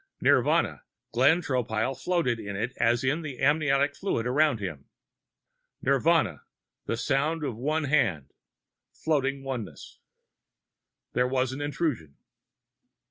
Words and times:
Nirvana. 0.19 0.81
(Glenn 1.11 1.43
Tropile 1.43 1.93
floated 1.93 2.39
in 2.39 2.55
it 2.55 2.73
as 2.77 3.03
in 3.03 3.21
the 3.21 3.37
amniotic 3.37 3.95
fluid 3.95 4.25
around 4.25 4.59
him.) 4.59 4.85
Nirvana. 5.79 6.41
(The 6.87 6.97
sound 6.97 7.43
of 7.43 7.55
one 7.55 7.83
hand.... 7.83 8.33
Floating 8.91 9.43
oneness.) 9.43 9.99
There 11.13 11.27
was 11.27 11.51
an 11.51 11.61
intrusion. 11.61 12.15